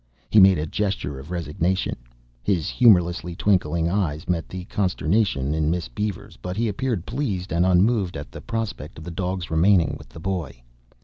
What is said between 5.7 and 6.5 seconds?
Beaver's